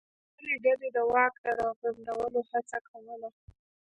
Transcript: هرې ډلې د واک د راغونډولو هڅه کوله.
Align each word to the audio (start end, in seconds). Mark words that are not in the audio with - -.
هرې 0.39 0.55
ډلې 0.63 0.89
د 0.95 0.97
واک 1.11 1.33
د 1.43 1.45
راغونډولو 1.59 2.39
هڅه 2.49 2.77
کوله. 2.89 3.29